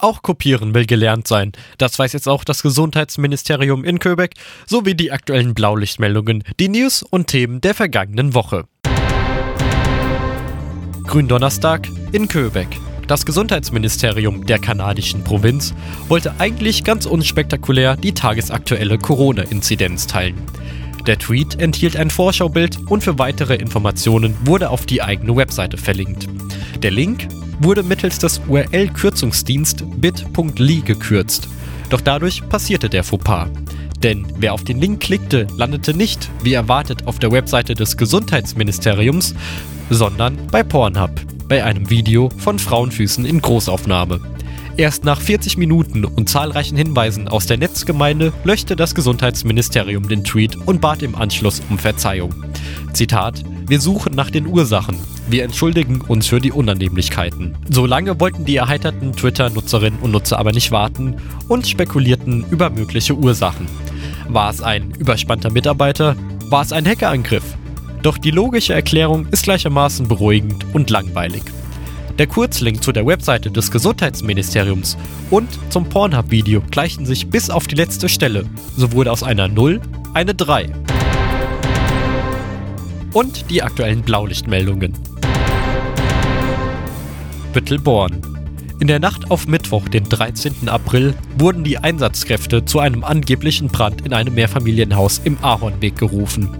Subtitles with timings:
[0.00, 1.50] Auch kopieren will gelernt sein.
[1.76, 4.34] Das weiß jetzt auch das Gesundheitsministerium in Köbeck
[4.64, 8.64] sowie die aktuellen Blaulichtmeldungen, die News und Themen der vergangenen Woche.
[11.04, 12.68] Gründonnerstag in Köbeck.
[13.08, 15.74] Das Gesundheitsministerium der kanadischen Provinz
[16.06, 20.36] wollte eigentlich ganz unspektakulär die tagesaktuelle Corona-Inzidenz teilen.
[21.06, 26.28] Der Tweet enthielt ein Vorschaubild und für weitere Informationen wurde auf die eigene Webseite verlinkt.
[26.82, 27.28] Der Link
[27.60, 31.48] wurde mittels des URL-Kürzungsdienst bit.ly gekürzt.
[31.90, 33.48] Doch dadurch passierte der Fauxpas.
[34.02, 39.34] Denn wer auf den Link klickte, landete nicht, wie erwartet, auf der Webseite des Gesundheitsministeriums,
[39.90, 41.10] sondern bei Pornhub,
[41.48, 44.20] bei einem Video von Frauenfüßen in Großaufnahme.
[44.76, 50.54] Erst nach 40 Minuten und zahlreichen Hinweisen aus der Netzgemeinde löschte das Gesundheitsministerium den Tweet
[50.54, 52.32] und bat im Anschluss um Verzeihung.
[52.92, 54.96] Zitat: Wir suchen nach den Ursachen.
[55.30, 57.54] Wir entschuldigen uns für die Unannehmlichkeiten.
[57.68, 61.16] So lange wollten die erheiterten Twitter-Nutzerinnen und Nutzer aber nicht warten
[61.48, 63.66] und spekulierten über mögliche Ursachen.
[64.28, 66.16] War es ein überspannter Mitarbeiter?
[66.46, 67.44] War es ein Hackerangriff?
[68.02, 71.42] Doch die logische Erklärung ist gleichermaßen beruhigend und langweilig.
[72.18, 74.96] Der Kurzlink zu der Webseite des Gesundheitsministeriums
[75.30, 78.46] und zum Pornhub-Video gleichen sich bis auf die letzte Stelle.
[78.78, 79.82] So wurde aus einer 0
[80.14, 80.72] eine 3.
[83.12, 84.94] Und die aktuellen Blaulichtmeldungen.
[87.58, 88.22] Büttelborn.
[88.78, 90.68] In der Nacht auf Mittwoch, den 13.
[90.68, 96.56] April, wurden die Einsatzkräfte zu einem angeblichen Brand in einem Mehrfamilienhaus im Ahornweg gerufen.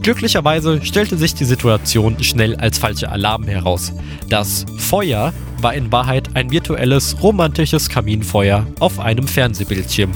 [0.00, 3.92] Glücklicherweise stellte sich die Situation schnell als falscher Alarm heraus.
[4.28, 10.12] Das Feuer war in Wahrheit ein virtuelles, romantisches Kaminfeuer auf einem Fernsehbildschirm.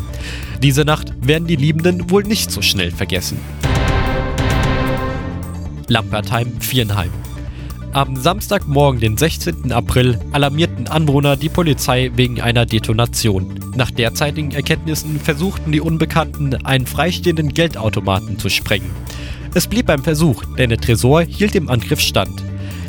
[0.63, 3.41] Diese Nacht werden die Liebenden wohl nicht so schnell vergessen.
[5.89, 7.11] Lampertheim-Viernheim
[7.93, 9.73] am Samstagmorgen, den 16.
[9.73, 13.61] April, alarmierten Anwohner die Polizei wegen einer Detonation.
[13.77, 18.91] Nach derzeitigen Erkenntnissen versuchten die Unbekannten, einen freistehenden Geldautomaten zu sprengen.
[19.55, 22.43] Es blieb beim Versuch, denn der Tresor hielt dem Angriff stand.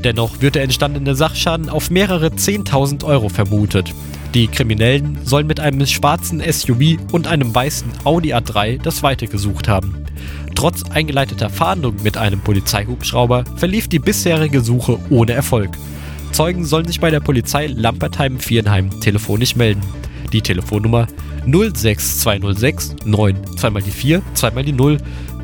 [0.04, 3.94] Dennoch wird der entstandene Sachschaden auf mehrere 10.000 Euro vermutet.
[4.34, 9.68] Die Kriminellen sollen mit einem schwarzen SUV und einem weißen Audi A3 das Weite gesucht
[9.68, 10.03] haben.
[10.64, 15.72] Trotz eingeleiteter Fahndung mit einem Polizeihubschrauber verlief die bisherige Suche ohne Erfolg.
[16.32, 19.82] Zeugen sollen sich bei der Polizei Lampertheim-Vierenheim telefonisch melden.
[20.32, 21.08] Die Telefonnummer
[21.46, 25.00] 06206 9 2 die 4 2 die 0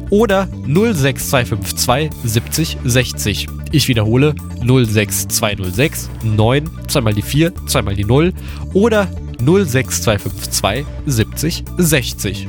[0.10, 3.48] oder 06252 70 60.
[3.74, 8.34] Ich wiederhole 06206 9 2 die 4 2 die 0
[8.72, 9.10] oder
[9.40, 12.48] 06252 70 60.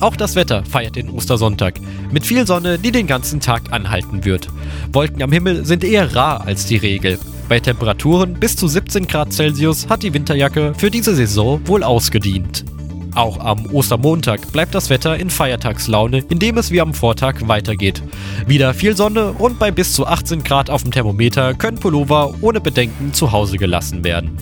[0.00, 1.80] Auch das Wetter feiert den Ostersonntag.
[2.10, 4.48] Mit viel Sonne, die den ganzen Tag anhalten wird.
[4.92, 7.18] Wolken am Himmel sind eher rar als die Regel.
[7.48, 12.64] Bei Temperaturen bis zu 17 Grad Celsius hat die Winterjacke für diese Saison wohl ausgedient.
[13.14, 18.02] Auch am Ostermontag bleibt das Wetter in Feiertagslaune, indem es wie am Vortag weitergeht.
[18.46, 22.60] Wieder viel Sonne und bei bis zu 18 Grad auf dem Thermometer können Pullover ohne
[22.60, 24.36] Bedenken zu Hause gelassen werden.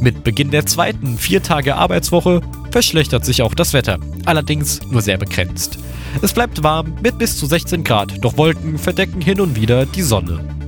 [0.00, 5.18] Mit Beginn der zweiten vier Tage Arbeitswoche verschlechtert sich auch das Wetter, allerdings nur sehr
[5.18, 5.78] begrenzt.
[6.22, 10.02] Es bleibt warm mit bis zu 16 Grad, doch Wolken verdecken hin und wieder die
[10.02, 10.63] Sonne.